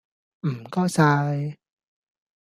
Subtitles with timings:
[0.41, 1.59] 唔該晒